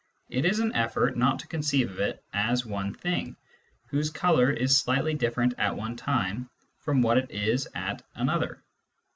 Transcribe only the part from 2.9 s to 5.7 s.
thing" whose colour is slightly different